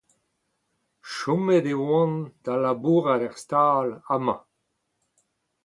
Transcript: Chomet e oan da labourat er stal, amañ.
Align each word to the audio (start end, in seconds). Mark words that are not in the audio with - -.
Chomet 1.13 1.65
e 1.73 1.75
oan 1.91 2.13
da 2.43 2.53
labourat 2.63 3.21
er 3.27 3.35
stal, 3.43 3.87
amañ. 4.13 4.41